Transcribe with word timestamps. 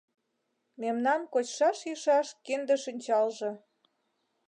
Мемнан 0.81 1.21
кочшаш-йӱшаш 1.33 2.27
кинде-шинчалже 2.45 3.51